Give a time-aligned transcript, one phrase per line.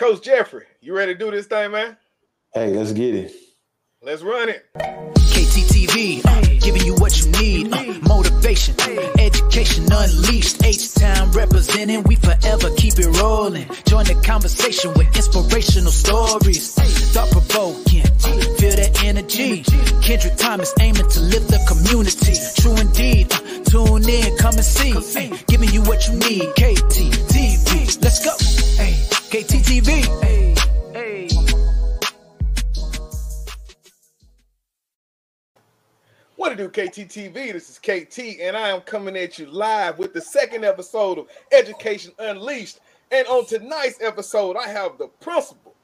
[0.00, 1.94] Coach Jeffery, you ready to do this thing, man?
[2.54, 3.34] Hey, let's get it.
[4.00, 4.64] Let's run it.
[4.74, 7.70] KTTV, uh, giving you what you need.
[7.70, 8.74] Uh, motivation,
[9.20, 10.64] education unleashed.
[10.64, 13.68] H Town representing, we forever keep it rolling.
[13.84, 16.72] Join the conversation with inspirational stories.
[17.12, 18.04] Thought provoking,
[18.56, 19.64] feel that energy.
[20.00, 22.40] Kendrick Thomas aiming to lift the community.
[22.56, 23.38] True indeed, uh,
[23.68, 24.94] tune in, come and see.
[24.96, 26.48] Ay, giving you what you need.
[26.56, 28.32] KTTV, let's go.
[28.82, 28.96] Ay,
[29.30, 30.08] KTTV.
[36.34, 37.52] What to do, KTTV?
[37.52, 41.28] This is KT, and I am coming at you live with the second episode of
[41.52, 42.80] Education Unleashed.
[43.12, 45.76] And on tonight's episode, I have the principal,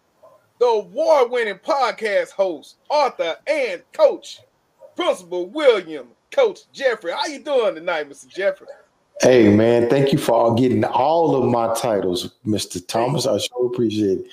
[0.59, 4.41] the award-winning podcast host, author, and coach,
[4.97, 7.13] Principal William Coach Jeffery.
[7.13, 8.27] How you doing tonight, Mr.
[8.27, 8.67] Jeffery?
[9.23, 12.87] Hey man, thank you for getting all of my titles, Mr.
[12.87, 13.27] Thomas.
[13.27, 14.27] I sure appreciate it.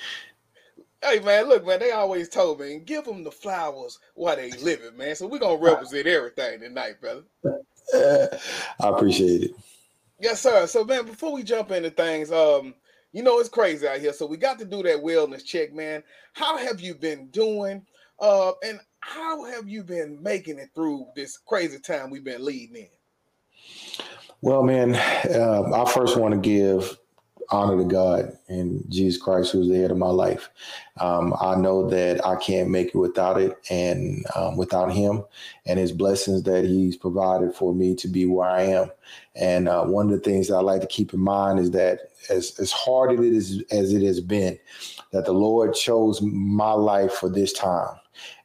[1.02, 4.96] Hey man, look man, they always told me give them the flowers while they living,
[4.96, 5.16] man.
[5.16, 7.22] So we're gonna represent everything tonight, brother.
[8.82, 9.50] I appreciate it.
[10.20, 10.66] Yes, sir.
[10.66, 12.74] So man, before we jump into things, um,
[13.12, 16.02] you know it's crazy out here, so we got to do that wellness check, man.
[16.34, 17.86] How have you been doing?
[18.20, 22.76] Uh, and how have you been making it through this crazy time we've been leading
[22.76, 22.88] in?
[24.44, 26.98] Well, man, uh, I first want to give
[27.48, 30.50] honor to God and Jesus Christ, who's the head of my life.
[31.00, 35.24] Um, I know that I can't make it without it and um, without Him
[35.64, 38.90] and His blessings that He's provided for me to be where I am.
[39.34, 42.10] And uh, one of the things that I like to keep in mind is that
[42.28, 44.58] as, as hard it is as it has been,
[45.12, 47.96] that the Lord chose my life for this time.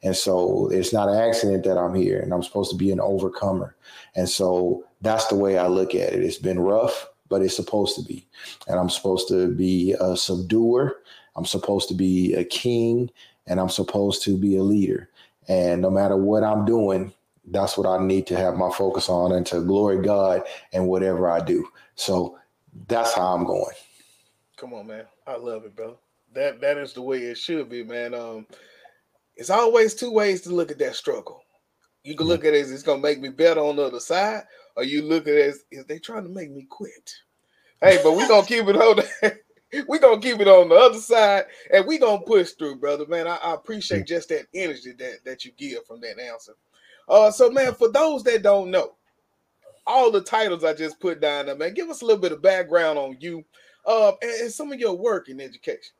[0.02, 3.00] And so it's not an accident that I'm here and I'm supposed to be an
[3.00, 3.76] overcomer.
[4.14, 6.22] And so that's the way I look at it.
[6.22, 8.26] It's been rough, but it's supposed to be.
[8.68, 10.92] And I'm supposed to be a subduer.
[11.36, 13.10] I'm supposed to be a king
[13.46, 15.08] and I'm supposed to be a leader.
[15.48, 17.12] And no matter what I'm doing,
[17.46, 21.30] that's what I need to have my focus on and to glory God and whatever
[21.30, 21.66] I do.
[21.94, 22.38] So
[22.88, 23.74] that's how I'm going.
[24.56, 25.06] Come on, man.
[25.26, 25.98] I love it, bro.
[26.34, 28.14] That that is the way it should be, man.
[28.14, 28.46] Um,
[29.34, 31.42] it's always two ways to look at that struggle.
[32.04, 34.44] You can look at it as it's gonna make me better on the other side,
[34.76, 37.14] or you look at as is they trying to make me quit.
[37.80, 39.02] Hey, but we gonna keep it on.
[39.88, 43.06] we gonna keep it on the other side, and we gonna push through, brother.
[43.06, 46.52] Man, I, I appreciate just that energy that that you give from that answer.
[47.08, 48.94] Uh, so man, for those that don't know,
[49.86, 52.42] all the titles I just put down there, man, give us a little bit of
[52.42, 53.44] background on you,
[53.86, 55.94] uh, and, and some of your work in education.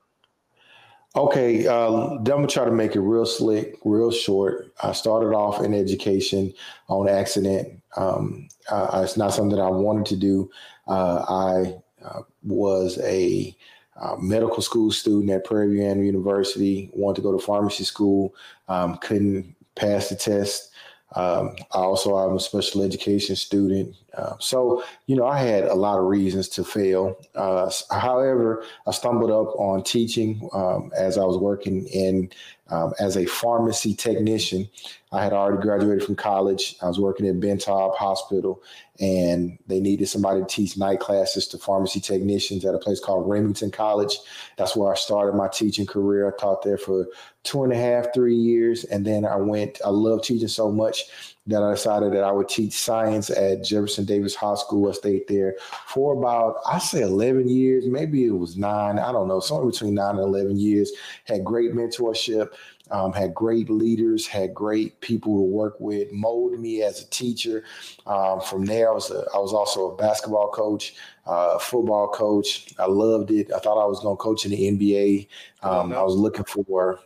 [1.17, 4.73] Okay, uh, I'm gonna try to make it real slick, real short.
[4.81, 6.53] I started off in education
[6.89, 7.83] on accident.
[7.97, 10.51] Um, uh, it's not something that I wanted to do.
[10.87, 13.57] Uh, I uh, was a
[14.01, 16.91] uh, medical school student at Prairie View University.
[16.93, 18.33] Wanted to go to pharmacy school.
[18.69, 20.71] Um, couldn't pass the test.
[21.17, 23.97] Um, I also am a special education student.
[24.15, 27.19] Uh, so, you know, I had a lot of reasons to fail.
[27.35, 32.31] Uh, however, I stumbled up on teaching um, as I was working in
[32.69, 34.71] um, as a pharmacy technician.
[35.11, 36.77] I had already graduated from college.
[36.81, 38.63] I was working at Ben Taub Hospital,
[39.01, 43.29] and they needed somebody to teach night classes to pharmacy technicians at a place called
[43.29, 44.17] Remington College.
[44.59, 46.29] That's where I started my teaching career.
[46.29, 47.09] I taught there for
[47.43, 48.85] two and a half, three years.
[48.85, 52.49] And then I went, I love teaching so much that I decided that I would
[52.49, 54.89] teach science at Jefferson Davis High School.
[54.89, 55.57] I stayed there
[55.87, 59.95] for about, I say 11 years, maybe it was nine, I don't know, somewhere between
[59.95, 60.93] nine and 11 years.
[61.25, 62.53] Had great mentorship.
[62.93, 67.63] Um, had great leaders, had great people to work with, molded me as a teacher.
[68.05, 72.75] Um, from there, I was a, I was also a basketball coach, uh, football coach.
[72.81, 73.53] I loved it.
[73.53, 75.29] I thought I was going to coach in the NBA.
[75.63, 76.99] Um, I was looking for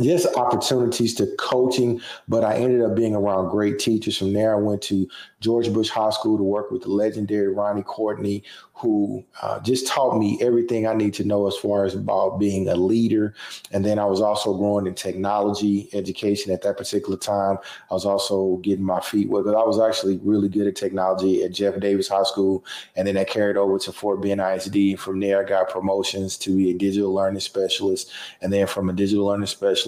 [0.00, 4.18] just opportunities to coaching, but I ended up being around great teachers.
[4.18, 5.08] From there, I went to
[5.40, 8.42] George Bush High School to work with the legendary Ronnie Courtney,
[8.74, 12.68] who uh, just taught me everything I need to know as far as about being
[12.68, 13.34] a leader.
[13.72, 17.56] And then I was also growing in technology education at that particular time.
[17.90, 21.42] I was also getting my feet wet because I was actually really good at technology
[21.42, 22.64] at Jeff Davis High School.
[22.96, 24.98] And then I carried over to Fort Bend ISD.
[24.98, 28.10] From there, I got promotions to be a digital learning specialist.
[28.42, 29.85] And then from a digital learning specialist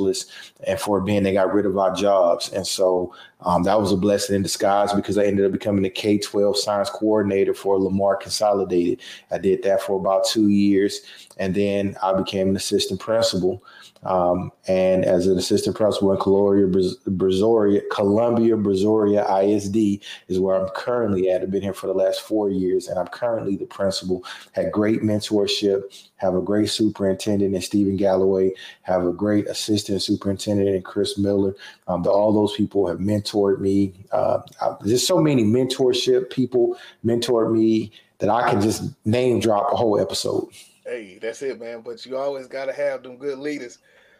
[0.67, 2.53] and Fort Bend they got rid of our jobs.
[2.53, 5.91] And so Um, that was a blessing in disguise because I ended up becoming the
[5.91, 9.00] K 12 science coordinator for Lamar Consolidated.
[9.31, 11.03] I did that for about two years.
[11.39, 13.62] And then I became an assistant principal.
[14.05, 20.69] Um, and as an assistant principal in Columbia, Brazoria, Columbia, Brazoria ISD is where I'm
[20.71, 21.43] currently at.
[21.43, 24.25] I've been here for the last four years, and I'm currently the principal.
[24.53, 25.83] Had great mentorship,
[26.17, 28.53] have a great superintendent in Stephen Galloway,
[28.83, 31.55] have a great assistant superintendent in Chris Miller.
[31.87, 33.93] Um, the, all those people have mentored me.
[34.12, 39.73] Uh, I, there's so many mentorship people mentored me that I can just name drop
[39.73, 40.49] a whole episode.
[40.88, 41.82] Hey, that's it, man.
[41.82, 43.79] But you always got to have them good leaders,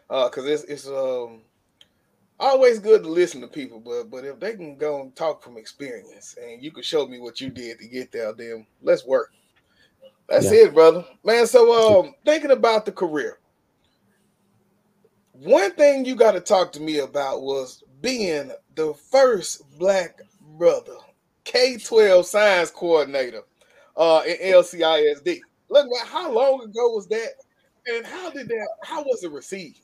[0.09, 1.41] uh, cause it's it's um
[2.39, 3.79] always good to listen to people.
[3.79, 7.19] But but if they can go and talk from experience, and you can show me
[7.19, 9.33] what you did to get there, then let's work.
[10.27, 10.65] That's yeah.
[10.65, 11.47] it, brother, man.
[11.47, 13.39] So um, thinking about the career,
[15.33, 20.19] one thing you got to talk to me about was being the first black
[20.57, 20.97] brother
[21.45, 23.41] K twelve science coordinator
[23.97, 25.39] uh, in LCISD.
[25.69, 27.29] Look, how long ago was that?
[27.87, 29.79] And how did that, how was it received?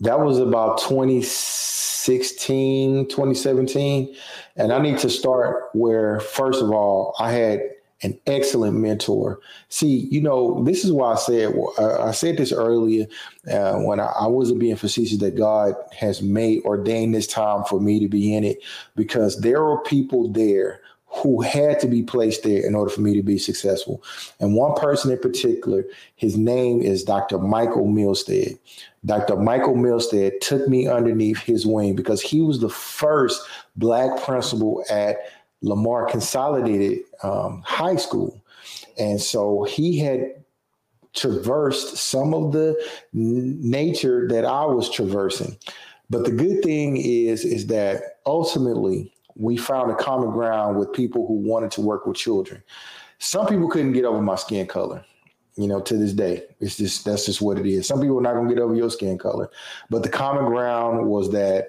[0.00, 4.14] That was about 2016, 2017.
[4.56, 7.60] And I need to start where, first of all, I had
[8.02, 9.40] an excellent mentor.
[9.68, 13.06] See, you know, this is why I said I said this earlier
[13.50, 17.78] uh, when I, I, wasn't being facetious that God has made ordained this time for
[17.78, 18.62] me to be in it
[18.96, 20.80] because there are people there
[21.12, 24.02] who had to be placed there in order for me to be successful.
[24.38, 25.84] And one person in particular,
[26.14, 27.38] his name is Dr.
[27.38, 28.58] Michael Milstead.
[29.04, 29.36] Dr.
[29.36, 33.42] Michael Milstead took me underneath his wing because he was the first
[33.76, 35.16] black principal at
[35.62, 38.40] Lamar Consolidated um, High School.
[38.98, 40.34] And so he had
[41.14, 42.76] traversed some of the
[43.14, 45.56] n- nature that I was traversing.
[46.08, 51.26] But the good thing is, is that ultimately we found a common ground with people
[51.26, 52.62] who wanted to work with children.
[53.18, 55.04] Some people couldn't get over my skin color.
[55.56, 57.86] You know, to this day, it's just that's just what it is.
[57.86, 59.50] Some people are not gonna get over your skin color,
[59.88, 61.68] but the common ground was that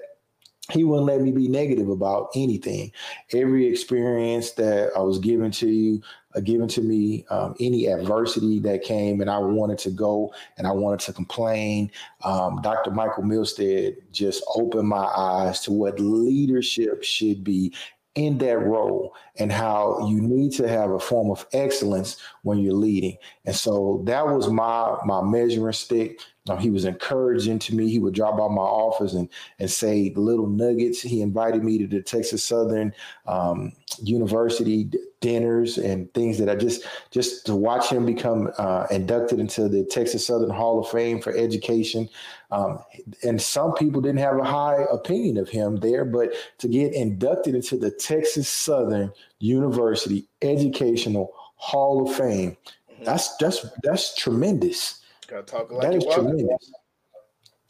[0.70, 2.92] he wouldn't let me be negative about anything.
[3.32, 6.00] Every experience that I was given to you,
[6.34, 10.66] uh, given to me, um, any adversity that came, and I wanted to go and
[10.66, 11.90] I wanted to complain.
[12.24, 12.90] Um, Dr.
[12.90, 17.72] Michael Milstead just opened my eyes to what leadership should be
[18.14, 22.74] in that role and how you need to have a form of excellence when you're
[22.74, 23.16] leading.
[23.46, 26.20] And so that was my my measuring stick.
[26.48, 27.88] Um, he was encouraging to me.
[27.88, 29.28] He would drop by my office and
[29.60, 31.00] and say little nuggets.
[31.00, 32.92] He invited me to the Texas Southern
[33.26, 33.72] um,
[34.02, 34.90] University
[35.20, 39.84] dinners and things that I just just to watch him become uh, inducted into the
[39.84, 42.08] Texas Southern Hall of Fame for education.
[42.50, 42.80] Um,
[43.22, 47.54] and some people didn't have a high opinion of him there, but to get inducted
[47.54, 52.56] into the Texas Southern University Educational Hall of Fame,
[52.90, 53.04] mm-hmm.
[53.04, 55.01] that's that's that's tremendous.
[55.32, 56.72] Gotta talk like that is tremendous.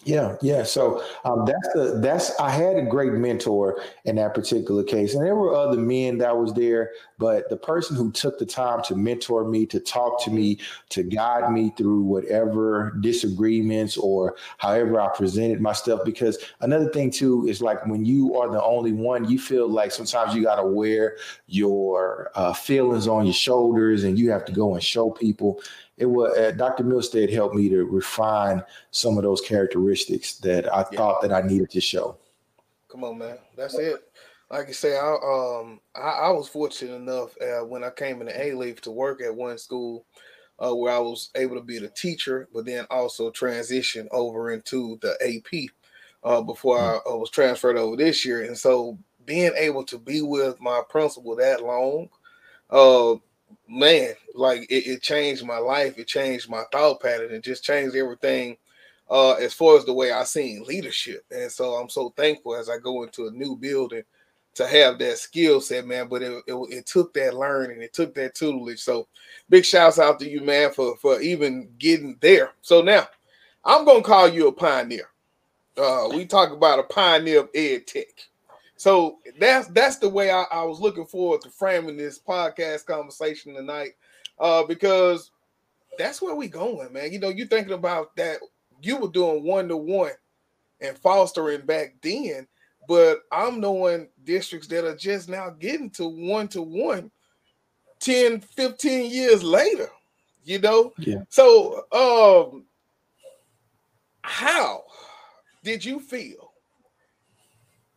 [0.05, 0.65] Yeah, yeah.
[0.65, 5.25] So um, that's the that's I had a great mentor in that particular case, and
[5.25, 8.97] there were other men that was there, but the person who took the time to
[8.97, 15.09] mentor me, to talk to me, to guide me through whatever disagreements or however I
[15.15, 16.01] presented my stuff.
[16.05, 19.93] Because another thing too is like when you are the only one, you feel like
[19.93, 21.17] sometimes you got to wear
[21.47, 25.63] your uh, feelings on your shoulders, and you have to go and show people
[26.03, 26.83] it was uh, Dr.
[26.83, 28.61] Milstead helped me to refine
[28.91, 30.99] some of those characteristics that I yeah.
[30.99, 32.17] thought that I needed to show.
[32.89, 33.39] Come on, man.
[33.57, 34.03] That's it.
[34.51, 38.27] Like I say, I um I, I was fortunate enough uh, when I came in
[38.27, 40.05] the Alief to work at one school
[40.59, 44.99] uh, where I was able to be the teacher, but then also transition over into
[45.03, 45.71] the AP
[46.25, 47.09] uh, before mm-hmm.
[47.09, 48.43] I, I was transferred over this year.
[48.43, 52.09] And so being able to be with my principal that long,
[52.71, 53.15] uh,
[53.73, 55.99] man, like it, it, changed my life.
[55.99, 57.33] It changed my thought pattern.
[57.33, 58.57] It just changed everything
[59.11, 61.25] uh, as far as the way I seen leadership.
[61.31, 64.03] And so I'm so thankful as I go into a new building
[64.55, 66.09] to have that skill set, man.
[66.09, 68.81] But it, it, it took that learning, it took that tutelage.
[68.81, 69.09] So
[69.49, 72.53] big shouts out to you, man, for for even getting there.
[72.61, 73.09] So now
[73.65, 75.09] I'm gonna call you a pioneer.
[75.77, 78.29] Uh, we talk about a pioneer of ed tech.
[78.83, 83.55] So that's that's the way I, I, was looking forward to framing this podcast conversation
[83.55, 83.91] tonight,
[84.41, 85.31] uh, because
[85.97, 87.13] that's where we going, man.
[87.13, 88.39] You know, you thinking about that
[88.83, 90.11] you were doing one to one
[90.81, 92.49] and fostering back then,
[92.89, 97.13] but I'm knowing districts that are just now getting to one to one
[98.01, 99.91] 10, 15 years later,
[100.43, 100.93] you know?
[100.99, 101.23] Yeah.
[101.29, 102.65] So um
[104.23, 104.83] how
[105.63, 106.53] did you feel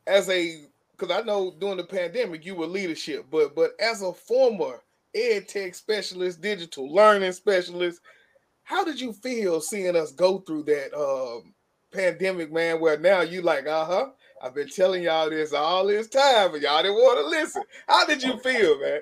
[0.06, 4.14] as a because I know during the pandemic you were leadership, but but as a
[4.14, 4.82] former
[5.14, 8.02] ed tech specialist, digital learning specialist,
[8.64, 11.54] how did you feel seeing us go through that um,
[11.92, 12.80] pandemic, man?
[12.80, 14.06] Where now you like, uh huh,
[14.42, 17.64] I've been telling y'all this all this time, but y'all didn't want to listen.
[17.88, 19.02] How did you feel, man?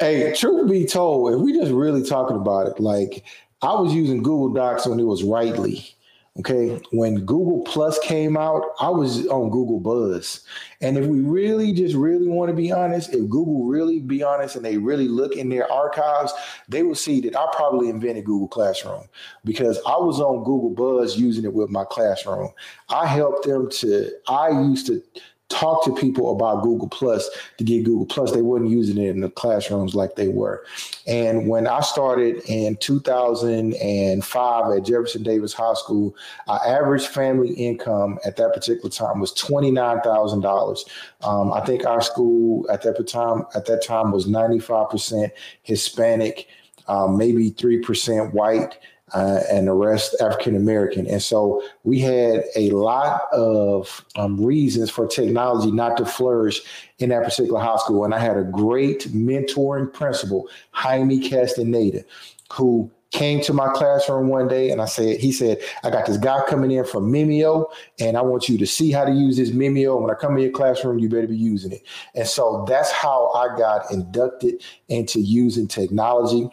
[0.00, 3.24] Hey, truth be told, if we just really talking about it, like
[3.62, 5.94] I was using Google Docs when it was Writely.
[6.38, 6.80] Okay.
[6.92, 10.44] When Google Plus came out, I was on Google Buzz.
[10.80, 14.54] And if we really just really want to be honest, if Google really be honest
[14.54, 16.32] and they really look in their archives,
[16.68, 19.08] they will see that I probably invented Google Classroom
[19.44, 22.52] because I was on Google Buzz using it with my classroom.
[22.88, 25.02] I helped them to, I used to
[25.48, 28.32] talk to people about Google Plus to get Google Plus.
[28.32, 30.64] They weren't using it in the classrooms like they were.
[31.06, 36.14] And when I started in 2005 at Jefferson Davis High School,
[36.48, 40.84] our average family income at that particular time was $29,000.
[41.22, 45.30] Um, I think our school at that time at that time was 95%
[45.62, 46.48] Hispanic,
[46.88, 48.78] um, maybe 3% white
[49.14, 51.06] uh, and arrest African American.
[51.06, 56.60] And so we had a lot of um, reasons for technology not to flourish
[56.98, 58.04] in that particular high school.
[58.04, 62.04] And I had a great mentoring principal, Jaime Castaneda,
[62.52, 66.18] who came to my classroom one day and I said, he said, I got this
[66.18, 67.66] guy coming in from Mimio
[67.98, 70.00] and I want you to see how to use this Mimio.
[70.00, 71.82] When I come in your classroom, you better be using it.
[72.14, 76.50] And so that's how I got inducted into using technology.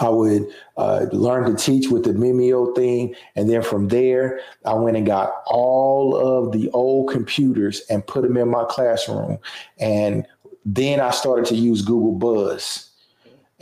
[0.00, 3.14] I would uh, learn to teach with the Mimio thing.
[3.36, 8.22] And then from there, I went and got all of the old computers and put
[8.22, 9.38] them in my classroom.
[9.78, 10.26] And
[10.64, 12.90] then I started to use Google Buzz.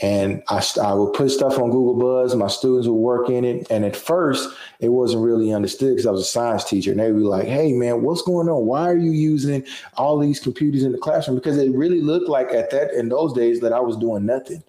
[0.03, 2.35] And I, I would put stuff on Google Buzz.
[2.35, 3.69] My students would work in it.
[3.71, 6.91] And at first, it wasn't really understood because I was a science teacher.
[6.91, 8.67] And they be like, hey, man, what's going on?
[8.67, 9.65] Why are you using
[9.97, 11.37] all these computers in the classroom?
[11.37, 14.65] Because it really looked like at that in those days that I was doing nothing.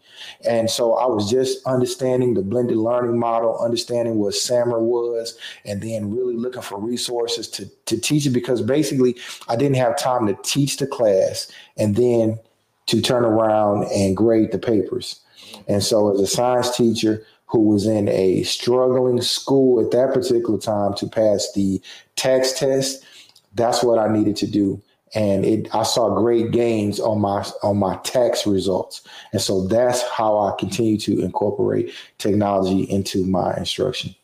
[0.48, 5.36] And so I was just understanding the blended learning model, understanding what SAMR was,
[5.66, 9.98] and then really looking for resources to, to teach it because basically I didn't have
[9.98, 12.40] time to teach the class and then
[12.86, 15.23] to turn around and grade the papers.
[15.68, 20.58] And so, as a science teacher who was in a struggling school at that particular
[20.58, 21.82] time to pass the
[22.16, 23.06] TAKS test,
[23.54, 24.82] that's what I needed to do.
[25.16, 30.02] And it, I saw great gains on my on my TAKS results, and so that's
[30.10, 34.16] how I continue to incorporate technology into my instruction.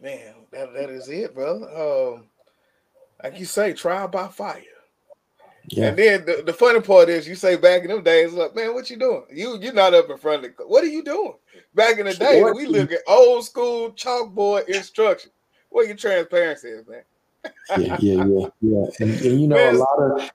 [0.00, 1.68] Man, that, that is it, brother.
[1.68, 2.24] Um,
[3.22, 4.62] like you say, trial by fire.
[5.70, 5.88] Yeah.
[5.88, 8.74] And then the, the funny part is you say back in them days, look, man,
[8.74, 9.24] what you doing?
[9.30, 11.34] You you're not up in front of the what are you doing?
[11.74, 15.30] Back in the day, we look at old school chalkboard instruction.
[15.68, 17.02] What your transparency is, man.
[17.78, 18.86] yeah, yeah, yeah, yeah.
[19.00, 20.30] And, and you know, man, a lot of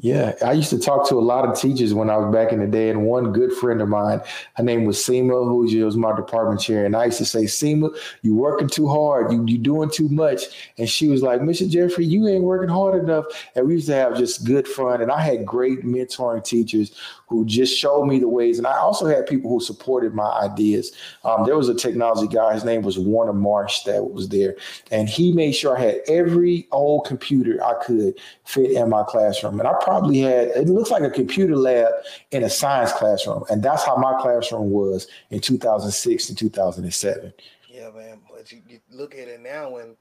[0.00, 2.60] yeah, I used to talk to a lot of teachers when I was back in
[2.60, 4.20] the day, and one good friend of mine,
[4.54, 7.90] her name was Seema, who was my department chair, and I used to say, Seema,
[8.22, 11.68] you working too hard, you you doing too much, and she was like, Mr.
[11.68, 13.24] Jeffery, you ain't working hard enough,
[13.56, 16.92] and we used to have just good fun, and I had great mentoring teachers
[17.28, 20.92] who just showed me the ways, and I also had people who supported my ideas.
[21.24, 24.56] Um, there was a technology guy, his name was Warner Marsh, that was there,
[24.90, 29.60] and he made sure I had every old computer I could fit in my classroom,
[29.60, 31.92] and I probably had it looks like a computer lab
[32.30, 37.32] in a science classroom, and that's how my classroom was in 2006 and 2007.
[37.68, 38.20] Yeah, man.
[38.30, 39.96] But you, you look at it now and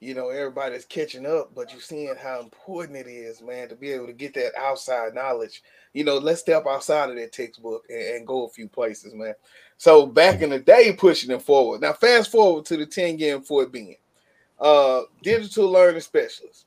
[0.00, 3.92] you know everybody's catching up, but you're seeing how important it is, man, to be
[3.92, 5.62] able to get that outside knowledge.
[5.92, 9.34] You know, let's step outside of that textbook and, and go a few places, man.
[9.76, 11.80] So back in the day, pushing it forward.
[11.80, 13.96] Now, fast forward to the 10 game for it being
[14.58, 16.66] uh, digital learning specialist.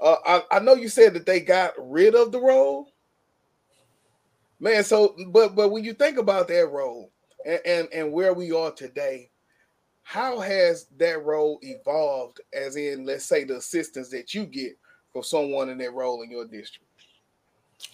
[0.00, 2.90] Uh, I, I know you said that they got rid of the role,
[4.58, 4.82] man.
[4.82, 7.12] So, but but when you think about that role
[7.44, 9.30] and, and and where we are today,
[10.02, 12.40] how has that role evolved?
[12.54, 14.78] As in, let's say the assistance that you get
[15.12, 16.86] from someone in that role in your district.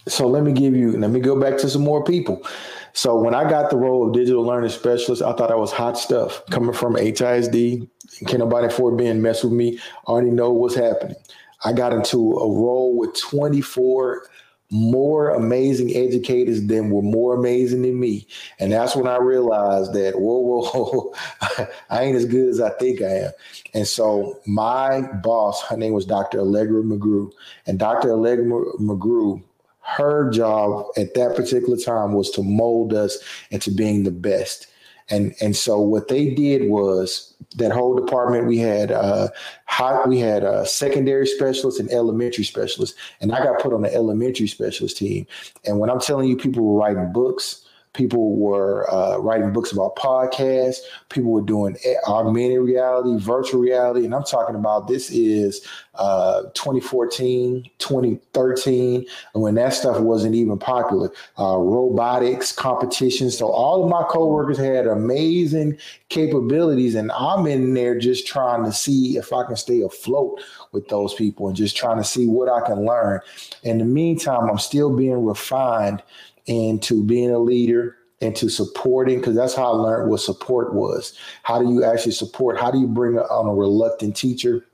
[0.08, 2.46] So let me give you, let me go back to some more people.
[2.92, 5.98] So when I got the role of digital learning specialist, I thought I was hot
[5.98, 7.88] stuff coming from HISD.
[8.26, 9.78] Can nobody Fort Bend mess with me?
[10.06, 11.16] I already know what's happening.
[11.64, 14.28] I got into a role with 24
[14.70, 18.26] more amazing educators than were more amazing than me.
[18.58, 22.70] And that's when I realized that, whoa, whoa, whoa, I ain't as good as I
[22.70, 23.32] think I am.
[23.74, 26.40] And so my boss, her name was Dr.
[26.40, 27.30] Allegra McGrew.
[27.66, 28.10] And Dr.
[28.10, 29.42] Allegra McGrew,
[29.86, 33.18] her job at that particular time was to mold us
[33.50, 34.66] into being the best.
[35.08, 39.28] And and so what they did was that whole department we had uh
[39.66, 43.94] high, we had a secondary specialist and elementary specialist and I got put on the
[43.94, 45.26] elementary specialist team.
[45.64, 47.65] And when I'm telling you, people were writing books
[47.96, 50.80] People were uh, writing books about podcasts.
[51.08, 54.04] People were doing augmented reality, virtual reality.
[54.04, 61.10] And I'm talking about this is uh, 2014, 2013, when that stuff wasn't even popular.
[61.38, 63.38] Uh, robotics competitions.
[63.38, 65.78] So all of my coworkers had amazing
[66.10, 66.94] capabilities.
[66.96, 71.14] And I'm in there just trying to see if I can stay afloat with those
[71.14, 73.20] people and just trying to see what I can learn.
[73.62, 76.02] In the meantime, I'm still being refined
[76.46, 81.16] into being a leader and to supporting because that's how I learned what support was.
[81.42, 82.58] How do you actually support?
[82.58, 84.64] How do you bring on a reluctant teacher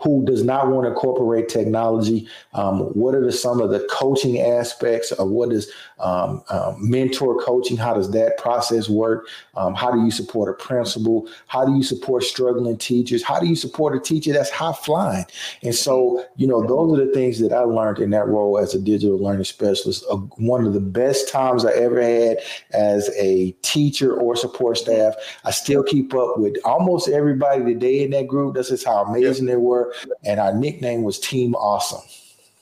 [0.00, 2.26] who does not want to incorporate technology?
[2.54, 7.38] Um, what are the, some of the coaching aspects of what is um, um, mentor
[7.42, 7.76] coaching?
[7.76, 9.28] How does that process work?
[9.56, 11.28] Um, how do you support a principal?
[11.48, 13.22] How do you support struggling teachers?
[13.22, 15.26] How do you support a teacher that's high flying?
[15.62, 18.74] And so, you know, those are the things that I learned in that role as
[18.74, 20.04] a digital learning specialist.
[20.10, 22.38] Uh, one of the best times I ever had
[22.72, 25.14] as a teacher or support staff.
[25.44, 28.54] I still keep up with almost everybody today in that group.
[28.54, 29.89] That's just how amazing they were
[30.24, 32.02] and our nickname was Team Awesome.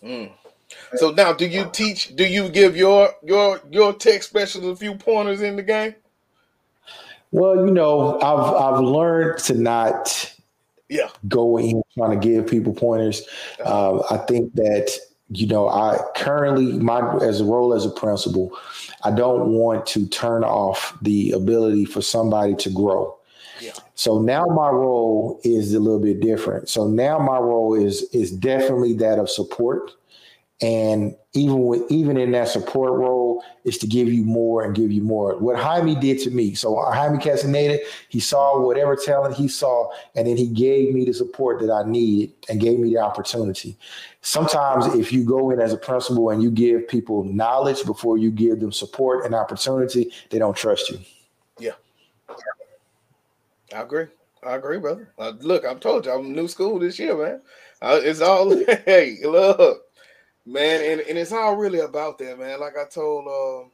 [0.02, 0.30] Mm.
[0.96, 2.14] So now, do you teach?
[2.16, 5.94] Do you give your your your tech specialists a few pointers in the game?
[7.30, 10.34] Well, you know, I've I've learned to not
[10.88, 13.22] yeah go in trying to give people pointers.
[13.64, 14.96] Uh, I think that
[15.30, 18.56] you know I currently my as a role as a principal,
[19.04, 23.17] I don't want to turn off the ability for somebody to grow.
[23.94, 26.68] So now my role is a little bit different.
[26.68, 29.92] So now my role is is definitely that of support.
[30.60, 34.90] And even with even in that support role, is to give you more and give
[34.90, 35.36] you more.
[35.38, 36.54] What Jaime did to me.
[36.54, 41.12] So Jaime Castaneda, he saw whatever talent he saw, and then he gave me the
[41.12, 43.76] support that I needed and gave me the opportunity.
[44.22, 48.30] Sometimes if you go in as a principal and you give people knowledge before you
[48.30, 50.98] give them support and opportunity, they don't trust you.
[53.74, 54.06] I agree.
[54.44, 55.12] I agree, brother.
[55.18, 57.40] Uh, look, I've told you I'm new school this year, man.
[57.82, 58.50] Uh, it's all
[58.86, 59.82] hey, look,
[60.46, 62.60] man, and, and it's all really about that, man.
[62.60, 63.68] Like I told uh,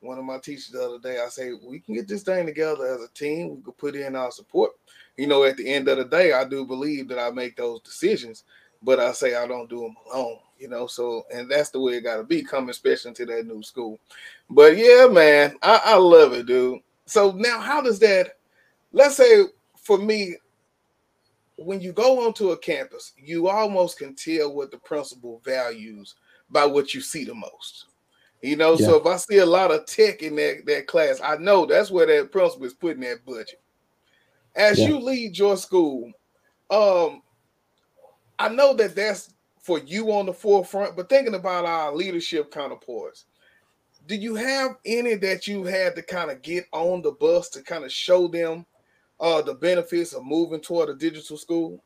[0.00, 2.86] one of my teachers the other day, I say we can get this thing together
[2.86, 3.56] as a team.
[3.56, 4.72] We could put in our support.
[5.16, 7.80] You know, at the end of the day, I do believe that I make those
[7.80, 8.44] decisions,
[8.82, 10.38] but I say I don't do them alone.
[10.58, 13.46] You know, so and that's the way it got to be coming, especially to that
[13.46, 13.98] new school.
[14.50, 16.80] But yeah, man, I, I love it, dude.
[17.06, 18.37] So now, how does that?
[18.92, 19.44] Let's say
[19.76, 20.36] for me,
[21.56, 26.14] when you go onto a campus, you almost can tell what the principal values
[26.50, 27.86] by what you see the most.
[28.42, 28.86] You know, yeah.
[28.86, 31.90] so if I see a lot of tech in that, that class, I know that's
[31.90, 33.60] where that principal is putting that budget.
[34.54, 34.88] As yeah.
[34.88, 36.12] you lead your school,
[36.70, 37.22] um,
[38.38, 43.24] I know that that's for you on the forefront, but thinking about our leadership counterparts,
[44.06, 47.62] do you have any that you had to kind of get on the bus to
[47.62, 48.64] kind of show them
[49.20, 51.82] uh, the benefits of moving toward a digital school?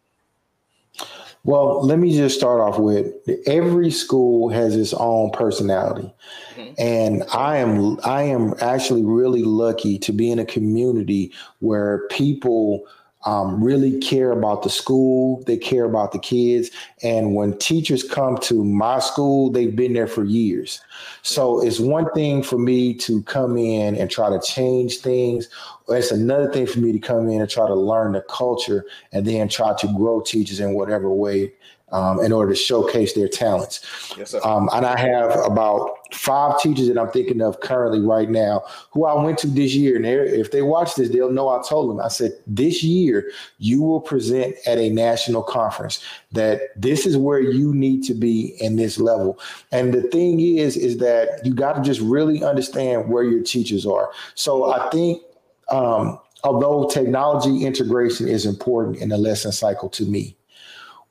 [1.44, 3.12] Well, let me just start off with
[3.46, 6.12] every school has its own personality.
[6.54, 6.74] Mm-hmm.
[6.78, 12.86] And I am I am actually really lucky to be in a community where people
[13.24, 16.70] um, really care about the school, they care about the kids.
[17.02, 20.80] And when teachers come to my school, they've been there for years.
[21.22, 25.48] So it's one thing for me to come in and try to change things.
[25.88, 29.26] It's another thing for me to come in and try to learn the culture and
[29.26, 31.52] then try to grow teachers in whatever way
[31.92, 33.80] um, in order to showcase their talents.
[34.16, 38.64] Yes, um, and I have about five teachers that I'm thinking of currently right now
[38.90, 39.96] who I went to this year.
[39.96, 43.82] And if they watch this, they'll know I told them, I said, this year you
[43.82, 48.76] will present at a national conference that this is where you need to be in
[48.76, 49.38] this level.
[49.70, 53.86] And the thing is, is that you got to just really understand where your teachers
[53.86, 54.10] are.
[54.34, 55.22] So I think,
[55.70, 60.36] um, although technology integration is important in the lesson cycle to me,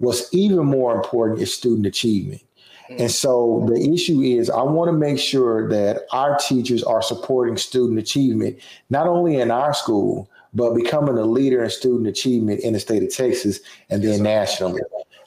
[0.02, 2.42] What's even more important is student achievement.
[2.90, 3.12] And mm.
[3.12, 8.00] so the issue is, I want to make sure that our teachers are supporting student
[8.00, 8.58] achievement,
[8.90, 13.04] not only in our school, but becoming a leader in student achievement in the state
[13.04, 13.60] of Texas
[13.92, 14.82] and then nationally.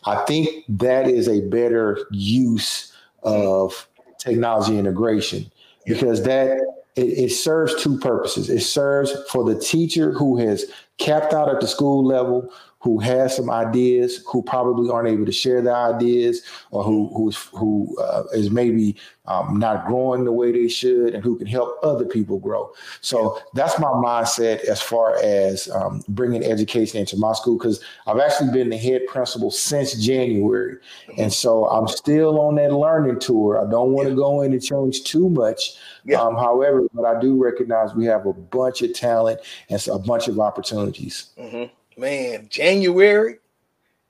[0.07, 5.51] I think that is a better use of technology integration
[5.87, 6.59] because that
[6.97, 8.51] it, it serves two purposes.
[8.51, 10.65] It serves for the teacher who has
[10.99, 12.53] capped out at the school level,
[12.85, 17.35] who has some ideas, who probably aren't able to share their ideas, or who who's
[17.55, 18.95] who uh, is maybe
[19.25, 22.71] um, not growing the way they should, and who can help other people grow.
[23.01, 28.21] So that's my mindset as far as um, bringing education into my school because I've
[28.21, 30.77] actually been the head principal since January,
[31.17, 33.67] and so I'm still on that learning tour.
[33.67, 34.17] I don't want to yeah.
[34.17, 35.73] go in and change too much.
[36.05, 36.21] Yeah.
[36.21, 40.29] Um, however, but I do recognize we have a bunch of talent and a bunch
[40.29, 41.31] of opportunities.
[41.39, 43.39] Mm-hmm man, January.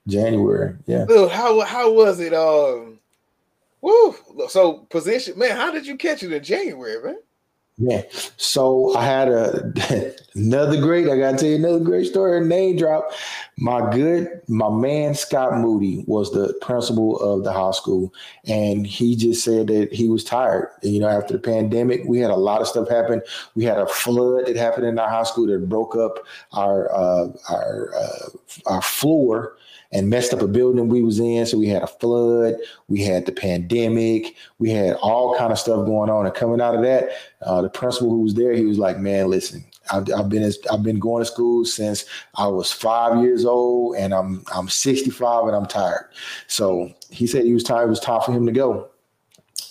[0.07, 1.05] January, yeah.
[1.09, 2.35] Look, how how was it?
[2.35, 2.99] Um,
[3.81, 4.15] woo.
[4.49, 5.57] So position, man.
[5.57, 7.19] How did you catch it in January, man?
[7.77, 8.03] Yeah.
[8.37, 11.09] So I had a another great.
[11.09, 12.41] I gotta tell you another great story.
[12.47, 13.11] Name drop.
[13.59, 18.15] My good, my man Scott Moody was the principal of the high school,
[18.47, 20.69] and he just said that he was tired.
[20.83, 23.23] You know, after the pandemic, we had a lot of stuff happen.
[23.57, 27.27] We had a flood that happened in our high school that broke up our uh,
[27.51, 28.29] our uh,
[28.67, 29.57] our floor
[29.95, 31.47] and messed up a building we was in.
[31.47, 32.57] So we had a flood,
[32.89, 36.27] we had the pandemic, we had all kind of stuff going on.
[36.27, 37.11] And coming out of that,
[37.43, 40.83] uh, the principal who was there, he was like, "Man, listen, I've, I've been I've
[40.83, 42.05] been going to school since
[42.35, 46.11] I was five years old, and I'm I'm 65 and I'm tired."
[46.49, 47.87] So he said he was tired.
[47.87, 48.91] It was time for him to go.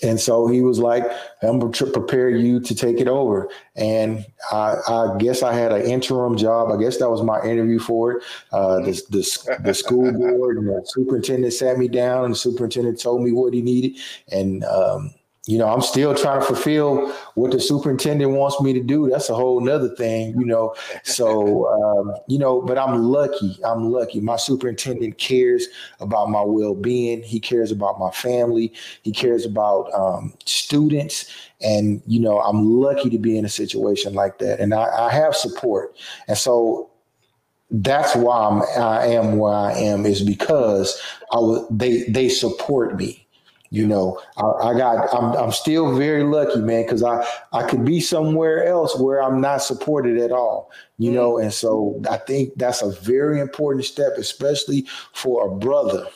[0.04, 1.04] And so he was like,
[1.42, 3.50] I'm going to prepare you to take it over.
[3.76, 6.72] And I, I, guess I had an interim job.
[6.72, 8.24] I guess that was my interview for it.
[8.52, 13.00] Uh, the, the, the, school board and the superintendent sat me down, and the superintendent
[13.00, 13.98] told me what he needed.
[14.32, 15.13] And um,
[15.45, 19.10] you know, I'm still trying to fulfill what the superintendent wants me to do.
[19.10, 20.73] That's a whole nother thing, you know.
[21.03, 23.60] So, um, you know, but I'm lucky.
[23.65, 24.21] I'm lucky.
[24.21, 25.67] My superintendent cares
[25.99, 27.21] about my well being.
[27.23, 28.71] He cares about my family.
[29.01, 31.29] He cares about um, students.
[31.60, 34.62] And, you know, I'm lucky to be in a situation like that.
[34.62, 35.93] And I, I have support.
[36.29, 36.89] And so
[37.69, 41.01] that's why I'm, I am where I am is because
[41.34, 43.22] I was, they, they support me
[43.73, 47.83] you know, I, I got I'm I'm still very lucky, man, because I I could
[47.83, 50.69] be somewhere else where I'm not supported at all.
[50.99, 51.15] You mm.
[51.15, 56.07] know, and so I think that's a very important step, especially for a brother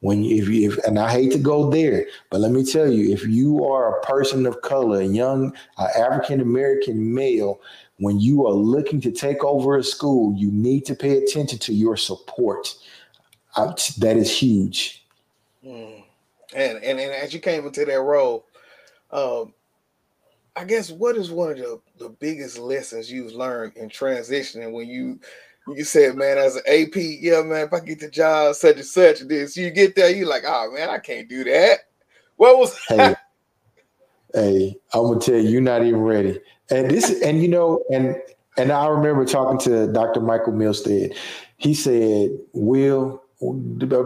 [0.00, 2.90] when you, if you if, and I hate to go there, but let me tell
[2.90, 7.60] you, if you are a person of color, a young uh, African American male,
[7.98, 11.74] when you are looking to take over a school, you need to pay attention to
[11.74, 12.74] your support.
[13.54, 15.04] Uh, that is huge.
[15.62, 16.01] Mm.
[16.54, 18.46] And, and and as you came into that role,
[19.10, 19.54] um,
[20.54, 24.88] I guess what is one of the, the biggest lessons you've learned in transitioning when
[24.88, 25.18] you
[25.68, 28.84] you said, man, as an AP, yeah, man, if I get the job such and
[28.84, 31.80] such, this you get there, you like, oh man, I can't do that.
[32.36, 33.14] What was hey,
[34.34, 36.40] hey, I'm gonna tell you, you're not even ready.
[36.70, 38.16] And this, and you know, and
[38.58, 40.20] and I remember talking to Dr.
[40.20, 41.16] Michael Milstead.
[41.56, 43.21] He said, Will,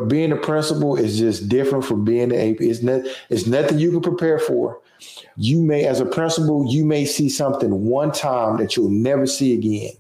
[0.09, 2.61] being a principal is just different from being an AP.
[2.61, 4.81] It's not it's nothing you can prepare for.
[5.37, 9.53] You may, as a principal, you may see something one time that you'll never see
[9.55, 9.93] again.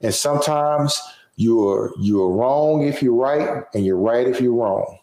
[0.00, 0.98] And sometimes
[1.36, 4.99] you're you're wrong if you're right, and you're right if you're wrong.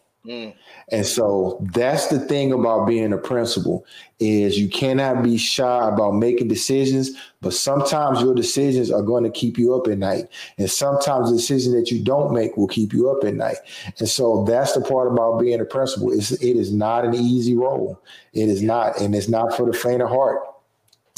[0.91, 3.85] And so that's the thing about being a principal
[4.19, 7.11] is you cannot be shy about making decisions,
[7.41, 10.25] but sometimes your decisions are going to keep you up at night.
[10.57, 13.57] And sometimes the decision that you don't make will keep you up at night.
[13.99, 16.11] And so that's the part about being a principal.
[16.11, 18.01] It's, it is not an easy role.
[18.33, 20.41] It is not, and it's not for the faint of heart.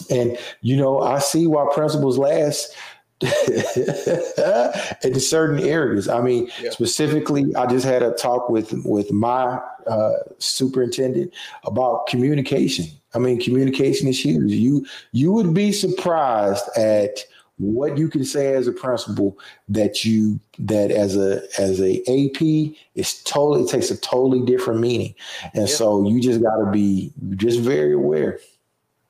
[0.09, 2.73] And you know, I see why principals last
[5.03, 6.07] in certain areas.
[6.07, 6.69] I mean, yeah.
[6.69, 11.33] specifically, I just had a talk with with my uh, superintendent
[11.65, 12.85] about communication.
[13.13, 14.51] I mean, communication is huge.
[14.51, 17.25] You you would be surprised at
[17.57, 22.73] what you can say as a principal that you that as a as a AP
[22.95, 25.13] is totally it takes a totally different meaning,
[25.53, 25.75] and yeah.
[25.75, 28.39] so you just got to be just very aware,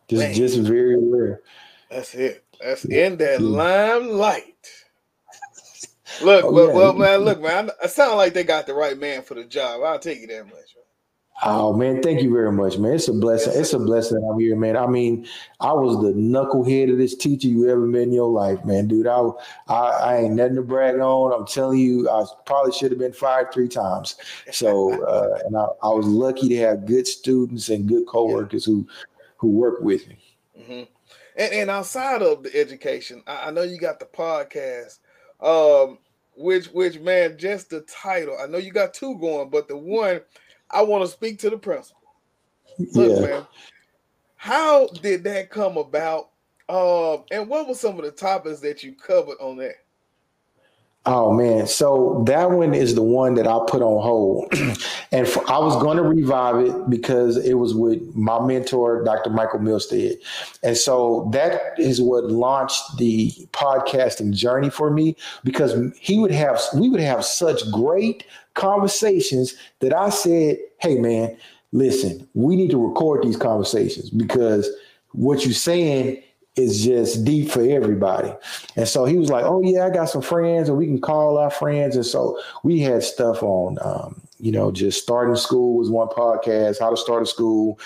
[0.07, 0.33] just Man.
[0.33, 1.41] just very aware.
[1.91, 2.43] That's it.
[2.61, 4.55] That's in that limelight.
[6.21, 6.73] Look, oh, well, yeah.
[6.73, 7.69] well, man, look, man.
[7.81, 9.81] I sound like they got the right man for the job.
[9.83, 10.69] I'll take you that much.
[11.41, 12.95] Oh man, thank you very much, man.
[12.95, 13.53] It's a blessing.
[13.55, 14.75] It's a blessing I'm here, man.
[14.75, 15.25] I mean,
[15.61, 19.07] I was the knucklehead of this teacher you ever met in your life, man, dude.
[19.07, 19.21] I,
[19.69, 21.31] I, I ain't nothing to brag on.
[21.31, 24.17] I'm telling you, I probably should have been fired three times.
[24.51, 28.73] So, uh, and I, I was lucky to have good students and good coworkers yeah.
[28.73, 28.87] who,
[29.37, 30.17] who work with me.
[30.59, 30.83] Mm-hmm.
[31.39, 34.99] And, and outside of the education, I, I know you got the podcast.
[35.41, 35.97] Um,
[36.35, 38.37] which which man, just the title.
[38.41, 40.21] I know you got two going, but the one
[40.69, 42.01] I want to speak to the principal.
[42.93, 43.27] Look, yeah.
[43.27, 43.47] man,
[44.35, 46.29] how did that come about?
[46.69, 49.75] Um, and what were some of the topics that you covered on that?
[51.11, 54.53] Oh man, so that one is the one that I put on hold,
[55.11, 59.31] and for, I was going to revive it because it was with my mentor, Dr.
[59.31, 60.17] Michael Milstead,
[60.61, 66.61] and so that is what launched the podcasting journey for me because he would have
[66.75, 71.35] we would have such great conversations that I said, "Hey man,
[71.71, 74.69] listen, we need to record these conversations because
[75.13, 76.21] what you're saying."
[76.59, 78.33] Is just deep for everybody.
[78.75, 81.37] And so he was like, "Oh yeah, I got some friends, and we can call
[81.37, 85.89] our friends." And so we had stuff on, um, you know, just starting school was
[85.89, 87.79] one podcast, how to start a school.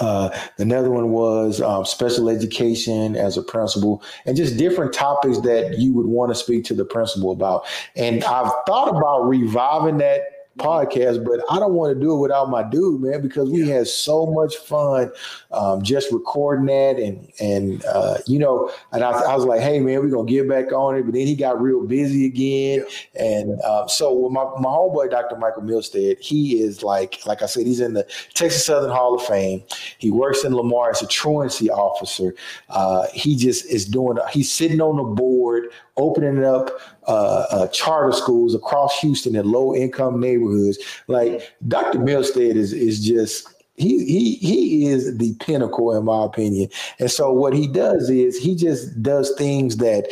[0.00, 5.78] Uh, another one was um, special education as a principal, and just different topics that
[5.78, 7.64] you would want to speak to the principal about.
[7.96, 12.50] And I've thought about reviving that podcast, but I don't want to do it without
[12.50, 15.10] my dude, man, because we had so much fun
[15.50, 19.80] um, just recording that, and and uh, you know, and I, I, was like, hey,
[19.80, 23.22] man, we're gonna get back on it, but then he got real busy again, yeah.
[23.22, 25.36] and uh, so my my homeboy, Dr.
[25.36, 29.22] Michael Milstead, he is like, like I said, he's in the Texas Southern Hall of
[29.22, 29.62] Fame.
[29.98, 32.34] He works in Lamar as a truancy officer.
[32.68, 34.18] Uh, he just is doing.
[34.30, 36.70] He's sitting on the board opening up
[37.06, 40.78] uh, uh, charter schools across Houston in low income neighborhoods.
[41.08, 41.98] Like Dr.
[41.98, 46.70] Milstead is is just he he he is the pinnacle in my opinion.
[46.98, 50.08] And so what he does is he just does things that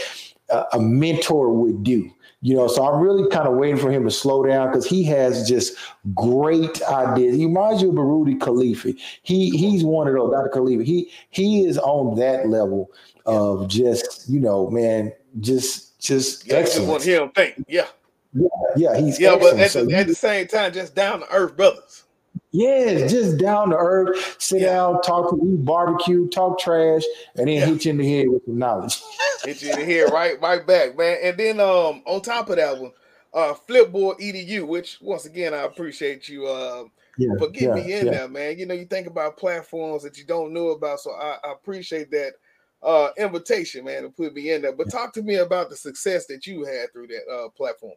[0.50, 2.10] uh, a mentor would do.
[2.42, 5.02] You know, so I'm really kind of waiting for him to slow down because he
[5.04, 5.74] has just
[6.14, 7.34] great ideas.
[7.34, 8.96] He reminds you of Baruti Kafele.
[9.22, 10.50] He he's one of those, Dr.
[10.60, 10.84] Kafele.
[10.84, 12.90] He he is on that level
[13.24, 17.02] of just, you know, man, just just yeah, excellent.
[17.02, 17.86] Just him think, yeah.
[18.32, 21.56] Yeah, yeah, he's yeah, but at, the, at the same time, just down to earth
[21.56, 22.04] brothers.
[22.52, 24.74] Yeah, just down to earth, sit yeah.
[24.74, 27.02] down, talk to you, barbecue, talk trash,
[27.36, 27.66] and then yeah.
[27.66, 29.02] hit you in the head with some knowledge.
[29.44, 31.18] hit you in the head right, right back, man.
[31.22, 32.92] And then um on top of that one,
[33.34, 36.84] uh Flipboard EDU, which once again I appreciate you uh
[37.18, 38.58] yeah, for getting me in there, man.
[38.58, 42.10] You know, you think about platforms that you don't know about, so I, I appreciate
[42.10, 42.34] that
[42.82, 44.72] uh, invitation, man, to put me in there.
[44.72, 47.94] But talk to me about the success that you had through that uh, platform.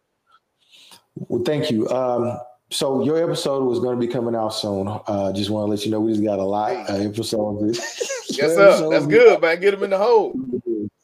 [1.15, 1.89] Well, thank you.
[1.89, 2.39] Um,
[2.71, 4.87] so your episode was going to be coming out soon.
[4.87, 7.79] Uh, just want to let you know we just got a lot of episodes.
[8.29, 8.89] yes, sir.
[8.89, 9.59] That's good, man.
[9.59, 10.33] Get them in the hole.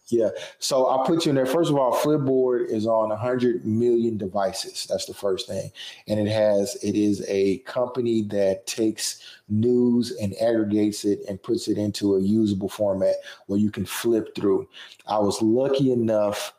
[0.07, 0.29] Yeah.
[0.59, 1.45] So I put you in there.
[1.45, 4.85] First of all, Flipboard is on 100 million devices.
[4.87, 5.71] That's the first thing.
[6.07, 11.67] And it has, it is a company that takes news and aggregates it and puts
[11.67, 13.15] it into a usable format
[13.47, 14.67] where you can flip through.
[15.07, 16.53] I was lucky enough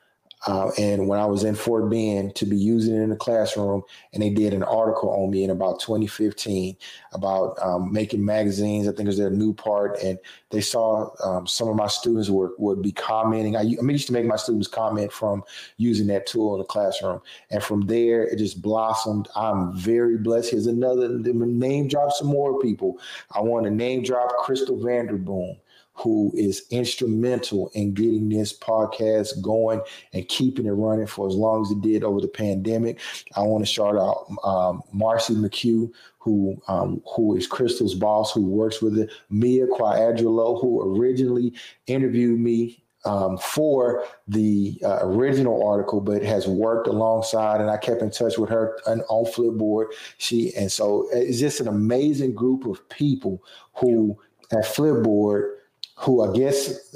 [0.46, 3.82] uh, and when I was in Fort Bend, to be using it in the classroom,
[4.12, 6.76] and they did an article on me in about 2015
[7.12, 8.86] about um, making magazines.
[8.86, 10.18] I think it was their new part, and
[10.50, 13.56] they saw um, some of my students were would be commenting.
[13.56, 15.42] I, I used to make my students comment from
[15.78, 19.28] using that tool in the classroom, and from there it just blossomed.
[19.34, 20.52] I'm very blessed.
[20.52, 23.00] Here's another name drop some more people.
[23.32, 25.58] I want to name drop Crystal Vanderboom
[25.96, 29.80] who is instrumental in getting this podcast going
[30.12, 33.00] and keeping it running for as long as it did over the pandemic.
[33.34, 38.44] I want to shout out um, Marcy McHugh, who um, who is Crystal's boss, who
[38.44, 41.54] works with it, Mia Quagliarello, who originally
[41.86, 48.02] interviewed me um, for the uh, original article, but has worked alongside, and I kept
[48.02, 49.86] in touch with her on, on Flipboard.
[50.18, 53.42] She and so it's just an amazing group of people
[53.74, 54.18] who
[54.52, 55.55] at Flipboard
[55.96, 56.94] who I guess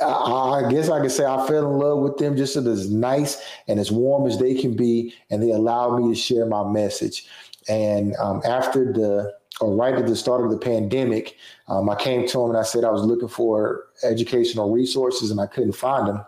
[0.00, 3.80] I guess I can say I fell in love with them just as nice and
[3.80, 7.26] as warm as they can be, and they allowed me to share my message.
[7.68, 11.36] And um, after the or right at the start of the pandemic,
[11.68, 15.40] um, I came to them and I said I was looking for educational resources and
[15.40, 16.24] I couldn't find them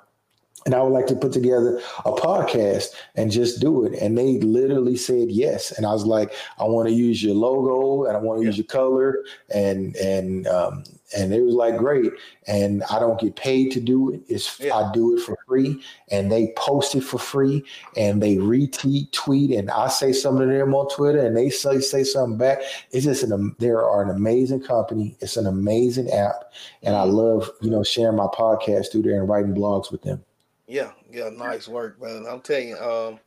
[0.68, 3.94] and I would like to put together a podcast and just do it.
[4.02, 5.72] And they literally said yes.
[5.72, 8.48] And I was like, I want to use your logo and I want to yeah.
[8.48, 9.24] use your color.
[9.54, 10.85] And and um,
[11.16, 12.12] and it was like great.
[12.47, 14.21] And I don't get paid to do it.
[14.29, 14.77] It's yeah.
[14.77, 15.83] I do it for free.
[16.11, 17.64] And they post it for free
[17.97, 21.81] and they retweet, tweet, and I say something to them on Twitter and they say
[21.81, 22.61] say something back.
[22.90, 25.16] It's just an they are an amazing company.
[25.21, 26.53] It's an amazing app.
[26.83, 30.25] And I love, you know, sharing my podcast through there and writing blogs with them.
[30.66, 32.27] Yeah, yeah, nice work, man.
[32.29, 33.18] I'm telling you, um,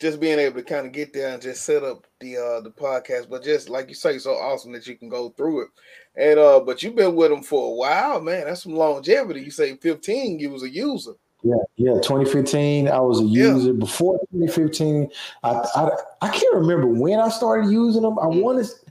[0.00, 2.70] just being able to kind of get there and just set up the uh the
[2.70, 5.68] podcast, but just like you say, so awesome that you can go through it.
[6.16, 8.46] And uh, but you've been with them for a while, man.
[8.46, 9.40] That's some longevity.
[9.40, 11.12] You say 15, you was a user.
[11.42, 11.94] Yeah, yeah.
[11.94, 13.68] 2015, I was a user.
[13.68, 13.78] Yeah.
[13.78, 15.10] Before 2015,
[15.44, 15.90] I, I
[16.22, 18.18] I can't remember when I started using them.
[18.18, 18.42] I mm.
[18.42, 18.85] want to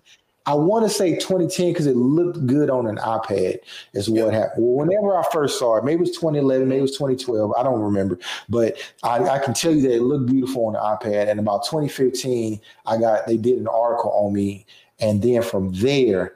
[0.48, 3.60] I want to say 2010 because it looked good on an iPad,
[3.94, 4.40] is what yeah.
[4.40, 4.64] happened.
[4.66, 7.64] Well, whenever I first saw it, maybe it was 2011, maybe it was 2012, I
[7.64, 8.20] don't remember.
[8.48, 11.30] But I, I, can tell you that it looked beautiful on the iPad.
[11.30, 14.66] And about 2015, I got they did an article on me.
[15.00, 16.36] And then from there,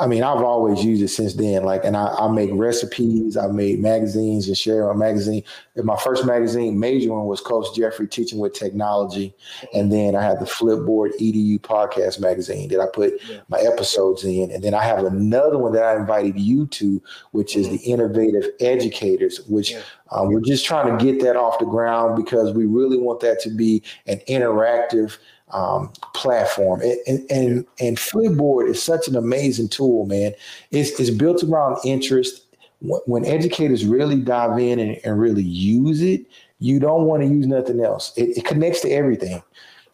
[0.00, 1.64] I mean, I've always used it since then.
[1.64, 5.42] Like, and I, I make recipes, I made magazines and share my magazine.
[5.74, 9.34] In my first magazine, major one was Coach Jeffery Teaching with Technology.
[9.74, 13.14] And then I have the Flipboard EDU podcast magazine that I put
[13.48, 14.50] my episodes in.
[14.50, 18.44] And then I have another one that I invited you to, which is the Innovative
[18.60, 19.74] Educators, which
[20.10, 23.40] um, we're just trying to get that off the ground because we really want that
[23.40, 25.18] to be an interactive
[25.50, 26.80] um, platform.
[26.80, 30.32] And, and, and Flipboard is such an amazing tool, man.
[30.70, 32.44] It's, it's built around interest.
[32.80, 36.26] When educators really dive in and, and really use it,
[36.60, 38.12] you don't want to use nothing else.
[38.16, 39.42] It, it connects to everything.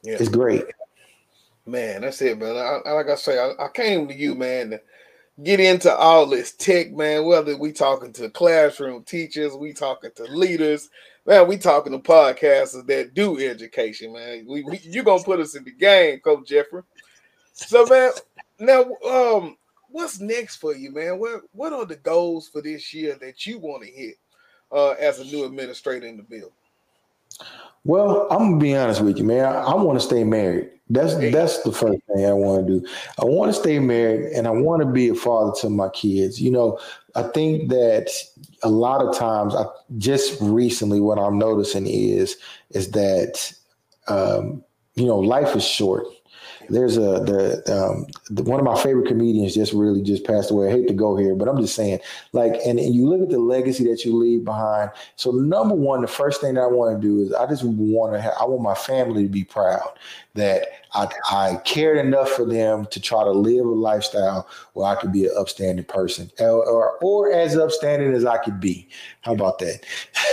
[0.03, 0.17] Yeah.
[0.21, 0.65] It's great.
[1.67, 2.83] Man, that's it, brother.
[2.85, 4.81] I, like I say, I, I came to you, man, to
[5.43, 7.25] get into all this tech, man.
[7.25, 10.91] Whether we talking to classroom teachers, we talking to leaders,
[11.27, 14.45] man, we talking to podcasters that do education, man.
[14.47, 16.83] We, we you gonna put us in the game, Coach Jeffery.
[17.53, 18.11] So, man,
[18.59, 19.57] now, um,
[19.89, 21.19] what's next for you, man?
[21.19, 24.17] What what are the goals for this year that you want to hit
[24.73, 26.53] uh, as a new administrator in the bill?
[27.85, 29.45] Well, I'm gonna be honest with you, man.
[29.45, 30.71] I, I want to stay married.
[30.91, 32.87] That's that's the first thing I want to do.
[33.21, 36.41] I want to stay married, and I want to be a father to my kids.
[36.41, 36.79] You know,
[37.15, 38.11] I think that
[38.63, 39.65] a lot of times, I
[39.99, 42.37] just recently what I'm noticing is
[42.71, 43.53] is that
[44.09, 46.07] um, you know life is short.
[46.69, 50.69] There's a the, um, the, one of my favorite comedians just really just passed away.
[50.69, 52.01] I hate to go here, but I'm just saying,
[52.33, 54.91] like, and, and you look at the legacy that you leave behind.
[55.17, 58.15] So number one, the first thing that I want to do is I just want
[58.15, 59.89] to have I want my family to be proud
[60.35, 64.97] that I, I cared enough for them to try to live a lifestyle where I
[64.97, 68.89] could be an upstanding person or, or, or as upstanding as I could be.
[69.21, 69.85] How about that?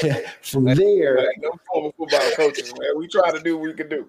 [0.42, 1.52] From there, no
[1.98, 2.98] football coaches, man.
[2.98, 4.08] We try to do what we can do.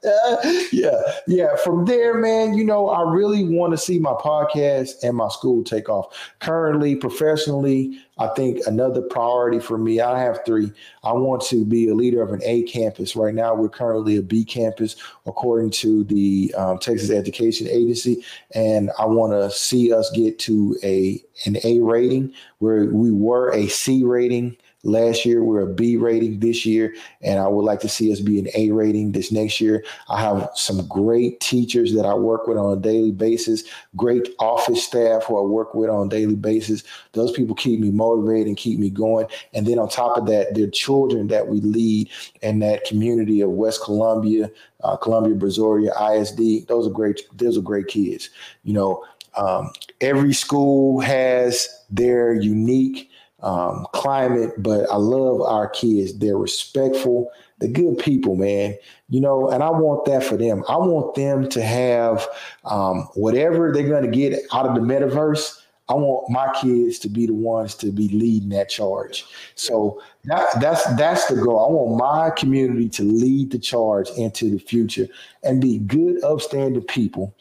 [0.72, 1.56] yeah, yeah.
[1.56, 5.64] From there, man, you know, I really want to see my podcast and my school
[5.64, 6.16] take off.
[6.38, 10.70] Currently, professionally, I think another priority for me, I have three.
[11.02, 13.16] I want to be a leader of an A campus.
[13.16, 14.94] Right now, we're currently a B campus,
[15.26, 20.76] according to the um, Texas Education Agency, and I want to see us get to
[20.84, 25.74] a an A rating where we were a C rating Last year, we are a
[25.74, 29.10] B rating this year, and I would like to see us be an A rating
[29.10, 29.84] this next year.
[30.08, 33.64] I have some great teachers that I work with on a daily basis,
[33.96, 36.84] great office staff who I work with on a daily basis.
[37.12, 39.26] Those people keep me motivated and keep me going.
[39.52, 42.08] And then on top of that, they're children that we lead
[42.42, 44.48] in that community of West Columbia,
[44.84, 46.68] uh, Columbia, Brazoria, ISD.
[46.68, 47.22] Those are great.
[47.36, 48.30] Those are great kids.
[48.62, 49.04] You know,
[49.36, 53.10] um, every school has their unique
[53.40, 56.18] um, climate, but I love our kids.
[56.18, 57.30] They're respectful.
[57.58, 58.76] They're good people, man.
[59.08, 60.64] You know, and I want that for them.
[60.68, 62.26] I want them to have
[62.64, 65.60] um, whatever they're going to get out of the metaverse.
[65.90, 69.24] I want my kids to be the ones to be leading that charge.
[69.54, 71.64] So that, that's that's the goal.
[71.64, 75.08] I want my community to lead the charge into the future
[75.42, 77.34] and be good, upstanding people.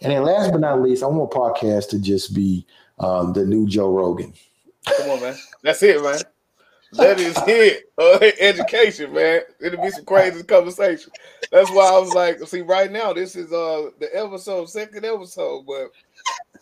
[0.00, 2.66] And then last but not least, I want podcast to just be
[2.98, 4.32] um, the new Joe Rogan.
[4.86, 5.36] Come on, man.
[5.62, 6.20] That's it, man.
[6.92, 7.90] That is it.
[7.96, 9.40] Uh, education, man.
[9.60, 11.10] It'll be some crazy conversation.
[11.50, 15.64] That's why I was like, see, right now, this is uh the episode, second episode,
[15.66, 15.90] but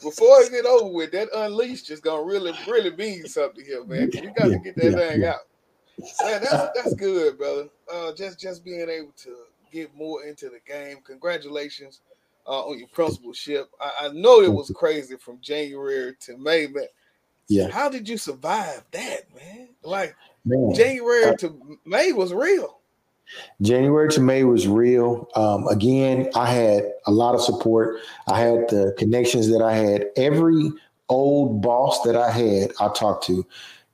[0.03, 4.11] before it get over with, that unleashed is gonna really, really mean something here, man.
[4.13, 5.31] You got to get that yeah, thing yeah.
[5.31, 5.41] out.
[6.23, 7.69] Man, that's that's good, brother.
[7.93, 9.37] Uh, just just being able to
[9.73, 10.99] get more into the game.
[11.05, 12.01] Congratulations
[12.47, 13.69] uh, on your principalship.
[13.81, 16.89] I, I know it was crazy from January to May, but
[17.51, 17.69] yeah.
[17.69, 19.69] How did you survive that, man?
[19.83, 20.73] Like man.
[20.73, 22.79] January to May was real.
[23.61, 25.29] January to May was real.
[25.35, 28.01] Um, again, I had a lot of support.
[28.29, 30.07] I had the connections that I had.
[30.17, 30.71] Every
[31.09, 33.45] old boss that I had, I talked to.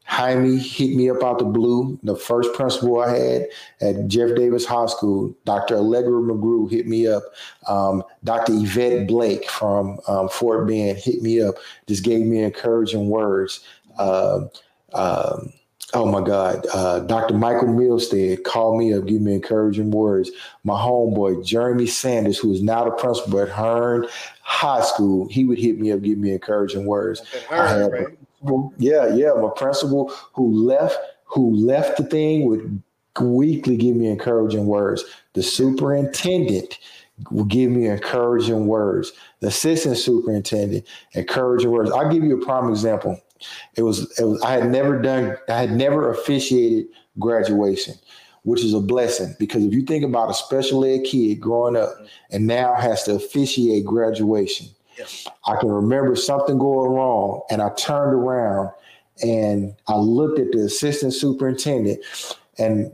[0.06, 1.98] Jaime hit me up out the blue.
[2.04, 3.46] The first principal I had
[3.80, 5.76] at Jeff Davis High School, Dr.
[5.76, 7.24] Allegra McGrew hit me up.
[7.66, 8.52] Um, Dr.
[8.54, 11.56] Yvette Blake from um, Fort Bend hit me up,
[11.88, 13.60] just gave me encouraging words.
[13.98, 14.46] Uh,
[14.94, 15.52] um,
[15.92, 17.34] oh my God, uh, Dr.
[17.34, 20.30] Michael Milstead called me up, give me encouraging words.
[20.62, 24.06] My homeboy, Jeremy Sanders, who is now the principal at Hearne
[24.42, 27.22] High School, he would hit me up, give me encouraging words.
[27.50, 28.18] I had, right?
[28.78, 29.32] Yeah, yeah.
[29.40, 32.82] My principal who left who left the thing would
[33.20, 35.04] weekly give me encouraging words.
[35.34, 36.78] The superintendent
[37.30, 39.12] would give me encouraging words.
[39.40, 41.90] The assistant superintendent, encouraging words.
[41.90, 43.20] I'll give you a prime example.
[43.76, 46.86] It was, it was I had never done, I had never officiated
[47.18, 47.94] graduation,
[48.42, 51.90] which is a blessing because if you think about a special ed kid growing up
[52.30, 54.68] and now has to officiate graduation,
[55.46, 58.70] I can remember something going wrong and I turned around
[59.22, 62.00] and I looked at the assistant superintendent
[62.58, 62.90] and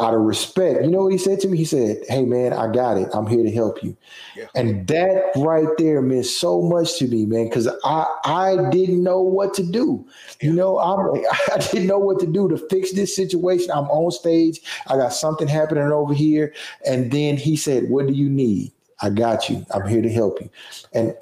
[0.00, 1.58] out of respect, you know what he said to me?
[1.58, 3.08] He said, Hey man, I got it.
[3.12, 3.96] I'm here to help you.
[4.36, 4.46] Yeah.
[4.54, 9.20] And that right there meant so much to me, man, because I I didn't know
[9.20, 10.06] what to do.
[10.40, 13.70] You know, I'm I didn't know what to do to fix this situation.
[13.72, 16.54] I'm on stage, I got something happening over here.
[16.86, 18.72] And then he said, What do you need?
[19.00, 19.64] I got you.
[19.70, 20.50] I'm here to help you.
[20.92, 21.14] And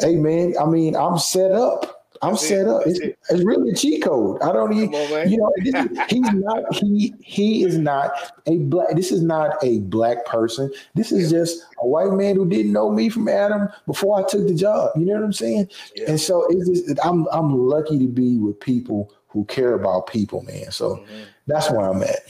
[0.00, 1.94] hey man, I mean, I'm set up.
[2.22, 2.68] I'm That's set it.
[2.68, 2.82] up.
[2.86, 3.18] It's, it.
[3.28, 4.40] it's, really a cheat code.
[4.40, 4.92] I don't even,
[5.30, 5.52] you know,
[6.08, 8.12] he's not, he, he is not
[8.46, 10.72] a black, this is not a black person.
[10.94, 11.40] This is yeah.
[11.40, 14.92] just a white man who didn't know me from Adam before I took the job.
[14.96, 15.68] You know what I'm saying?
[15.96, 16.12] Yeah.
[16.12, 20.42] And so it's just, I'm, I'm lucky to be with people who care about people,
[20.42, 20.70] man.
[20.70, 21.22] So mm-hmm.
[21.46, 22.20] that's where I'm at.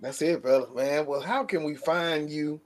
[0.00, 1.06] That's it, brother, man.
[1.06, 2.60] Well, how can we find you?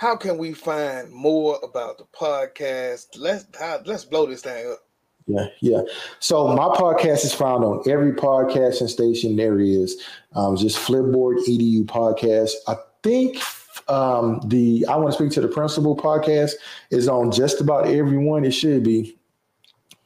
[0.00, 3.08] How can we find more about the podcast?
[3.18, 4.78] Let's how, let's blow this thing up.
[5.26, 5.82] Yeah, yeah.
[6.20, 10.02] So my podcast is found on every podcasting station there is.
[10.34, 12.52] Um, just Flipboard Edu podcast.
[12.66, 13.42] I think
[13.88, 16.52] um, the I want to speak to the principal podcast
[16.90, 18.46] is on just about everyone.
[18.46, 19.18] It should be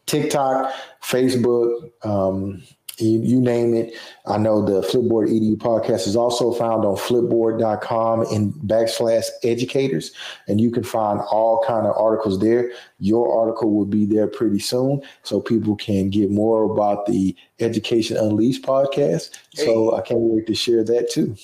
[0.06, 0.74] TikTok,
[1.04, 2.64] Facebook, um,
[2.98, 3.94] you, you, name it.
[4.26, 10.12] I know the Flipboard EDU podcast is also found on flipboard.com in backslash educators,
[10.48, 12.72] and you can find all kind of articles there.
[12.98, 18.16] Your article will be there pretty soon, so people can get more about the Education
[18.16, 19.38] Unleashed podcast.
[19.52, 19.64] Hey.
[19.64, 21.36] So I can't wait to share that too.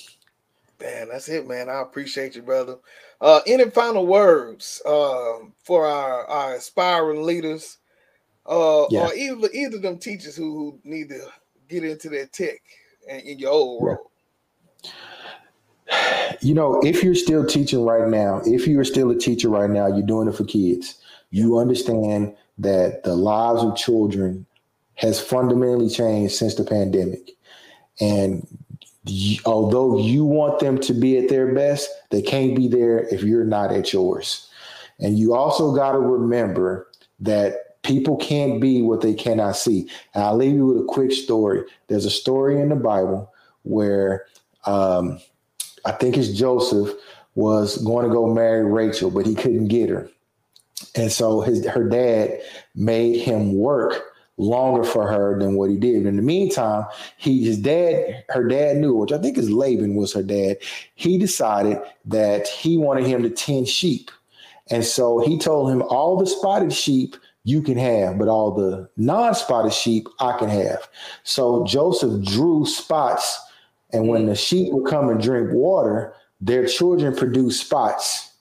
[0.79, 1.69] Man, that's it, man.
[1.69, 2.77] I appreciate you, brother.
[3.19, 7.77] Uh, any final words uh, for our, our aspiring leaders?
[8.45, 9.07] uh, yeah.
[9.07, 11.27] or either either of them teachers who, who need to
[11.71, 12.61] get into that tech
[13.09, 14.11] and in your old role?
[16.41, 19.87] You know, if you're still teaching right now, if you're still a teacher right now,
[19.87, 20.97] you're doing it for kids.
[21.31, 24.45] You understand that the lives of children
[24.95, 27.31] has fundamentally changed since the pandemic.
[27.99, 28.47] And
[29.45, 33.45] although you want them to be at their best, they can't be there if you're
[33.45, 34.47] not at yours.
[34.99, 36.87] And you also got to remember
[37.19, 39.85] that People can't be what they cannot see.
[40.13, 41.65] And I'll leave you with a quick story.
[41.87, 43.29] There's a story in the Bible
[43.63, 44.27] where
[44.65, 45.19] um,
[45.83, 46.89] I think it's Joseph
[47.35, 50.09] was going to go marry Rachel, but he couldn't get her.
[50.95, 52.39] And so his her dad
[52.75, 54.01] made him work
[54.37, 56.05] longer for her than what he did.
[56.05, 56.85] In the meantime,
[57.17, 60.59] he his dad, her dad knew, which I think is Laban was her dad.
[60.95, 64.11] He decided that he wanted him to tend sheep.
[64.69, 68.89] And so he told him all the spotted sheep you can have, but all the
[68.97, 70.87] non spotted sheep I can have.
[71.23, 73.39] So Joseph drew spots,
[73.91, 78.33] and when the sheep would come and drink water, their children produced spots,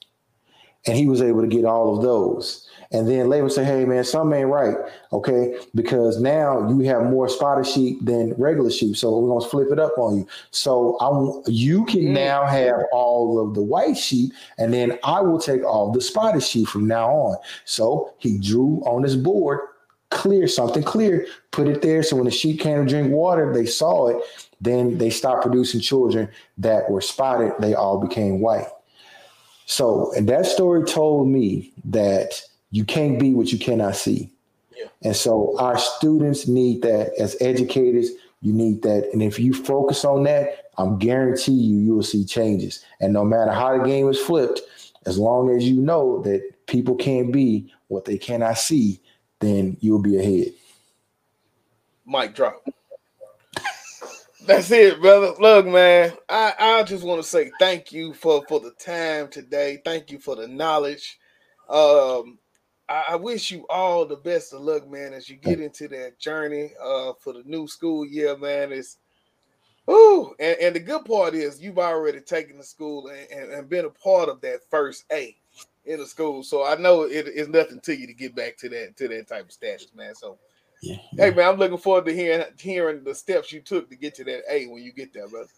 [0.87, 2.69] and he was able to get all of those.
[2.93, 4.75] And then Laban say, hey man, something ain't right.
[5.13, 5.57] Okay.
[5.75, 8.97] Because now you have more spotted sheep than regular sheep.
[8.97, 10.29] So we're gonna flip it up on you.
[10.51, 12.13] So I you can mm.
[12.13, 16.43] now have all of the white sheep, and then I will take all the spotted
[16.43, 17.37] sheep from now on.
[17.65, 19.61] So he drew on his board
[20.11, 22.03] clear something clear, put it there.
[22.03, 24.23] So when the sheep came to drink water, they saw it.
[24.61, 26.29] Then they stopped producing children
[26.59, 27.53] that were spotted.
[27.61, 28.67] They all became white.
[29.67, 34.31] So, and that story told me that you can't be what you cannot see.
[34.77, 34.87] Yeah.
[35.03, 38.11] And so our students need that as educators,
[38.43, 39.11] you need that.
[39.13, 42.85] And if you focus on that, I'm guarantee you you will see changes.
[43.01, 44.61] And no matter how the game is flipped,
[45.07, 49.01] as long as you know that people can't be what they cannot see,
[49.41, 50.53] then you'll be ahead.
[52.07, 52.65] Mic drop.
[54.47, 55.35] That's it, brother.
[55.39, 59.81] Look, man, I, I just want to say thank you for, for the time today.
[59.85, 61.19] Thank you for the knowledge.
[61.69, 62.39] Um,
[62.91, 66.73] I, wish you all the best of luck, man, as you get into that journey
[66.83, 68.73] uh, for the new school year, man.
[68.73, 68.99] It's
[69.89, 73.69] Ooh, and, and the good part is you've already taken the school and, and, and,
[73.69, 75.37] been a part of that first A
[75.85, 76.43] in the school.
[76.43, 79.29] So I know it is nothing to you to get back to that to that
[79.29, 80.15] type of status, man.
[80.15, 80.39] So
[80.83, 81.25] yeah, yeah.
[81.25, 84.25] hey man, I'm looking forward to hearing hearing the steps you took to get to
[84.25, 85.49] that A when you get there, brother.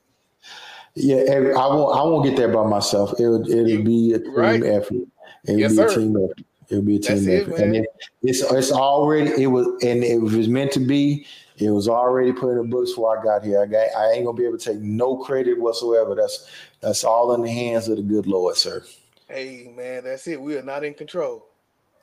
[0.95, 3.12] Yeah, I won't I won't get there by myself.
[3.18, 4.62] It'll it'll you, be a team right?
[4.62, 5.09] effort.
[5.45, 5.87] It'll yes, be sir.
[5.87, 6.47] a team effort.
[6.73, 7.49] It'll be a team That's.
[7.49, 7.87] It, and it,
[8.23, 11.27] it's it's already it was and it was meant to be.
[11.59, 13.62] It was already put in the books before I got here.
[13.62, 16.14] I got I ain't gonna be able to take no credit whatsoever.
[16.14, 16.49] That's
[16.81, 18.83] that's all in the hands of the good Lord, sir.
[19.29, 20.41] Hey man, that's it.
[20.41, 21.47] We are not in control.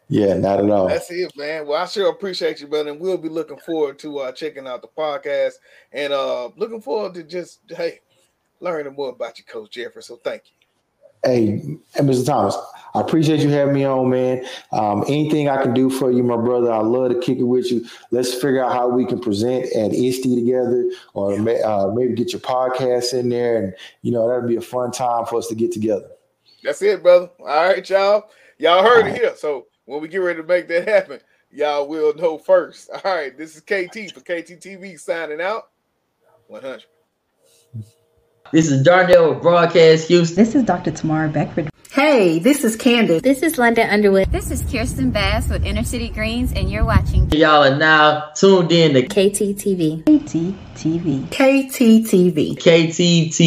[0.07, 0.87] Yeah, not at all.
[0.87, 1.65] That's it, man.
[1.65, 2.91] Well, I sure appreciate you, brother.
[2.91, 5.53] And we'll be looking forward to uh checking out the podcast
[5.93, 8.01] and uh looking forward to just hey
[8.59, 10.03] learning more about you, Coach Jeffery.
[10.03, 10.58] So thank you.
[11.23, 12.25] Hey, Mr.
[12.25, 12.57] Thomas,
[12.93, 14.45] I appreciate you having me on, man.
[14.71, 17.71] Um, anything I can do for you, my brother, I love to kick it with
[17.71, 17.85] you.
[18.11, 22.41] Let's figure out how we can present at ISTE together, or uh, maybe get your
[22.41, 25.71] podcast in there, and you know that'd be a fun time for us to get
[25.71, 26.09] together.
[26.63, 27.29] That's it, brother.
[27.39, 28.29] All right, y'all.
[28.57, 29.35] Y'all heard it here.
[29.37, 31.19] So when we get ready to make that happen,
[31.51, 32.89] y'all will know first.
[32.89, 35.69] All right, this is KT for KTTV signing out.
[36.47, 36.85] 100.
[38.51, 40.35] This is Darnell with Broadcast Houston.
[40.43, 40.89] This is Dr.
[40.89, 41.69] Tamara Beckford.
[41.91, 43.21] Hey, this is Candace.
[43.21, 44.31] This is London Underwood.
[44.31, 47.29] This is Kirsten Bass with Inner City Greens, and you're watching.
[47.31, 50.03] Y'all are now tuned in to KTTV.
[50.03, 51.27] KTTV.
[51.29, 52.57] KTTV.
[52.57, 53.33] KTTV.